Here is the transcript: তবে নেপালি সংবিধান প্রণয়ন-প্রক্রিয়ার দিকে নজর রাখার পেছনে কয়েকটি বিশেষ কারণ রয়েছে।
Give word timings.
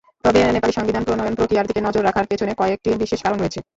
তবে 0.23 0.39
নেপালি 0.47 0.73
সংবিধান 0.73 1.03
প্রণয়ন-প্রক্রিয়ার 1.05 1.67
দিকে 1.69 1.81
নজর 1.83 2.03
রাখার 2.05 2.29
পেছনে 2.29 2.51
কয়েকটি 2.59 2.89
বিশেষ 3.03 3.19
কারণ 3.23 3.37
রয়েছে। 3.39 3.59